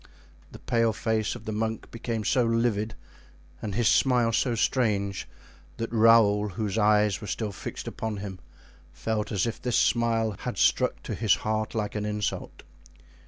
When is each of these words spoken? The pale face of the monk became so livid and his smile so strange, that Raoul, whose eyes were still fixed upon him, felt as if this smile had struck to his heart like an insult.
The 0.51 0.57
pale 0.57 0.93
face 0.93 1.35
of 1.35 1.45
the 1.45 1.51
monk 1.51 1.91
became 1.91 2.23
so 2.23 2.43
livid 2.43 2.95
and 3.61 3.75
his 3.75 3.87
smile 3.87 4.31
so 4.33 4.55
strange, 4.55 5.27
that 5.77 5.91
Raoul, 5.93 6.49
whose 6.49 6.75
eyes 6.75 7.21
were 7.21 7.27
still 7.27 7.51
fixed 7.51 7.87
upon 7.87 8.17
him, 8.17 8.39
felt 8.91 9.31
as 9.31 9.45
if 9.45 9.61
this 9.61 9.77
smile 9.77 10.35
had 10.39 10.57
struck 10.57 11.03
to 11.03 11.13
his 11.13 11.35
heart 11.45 11.75
like 11.75 11.93
an 11.93 12.05
insult. 12.05 12.63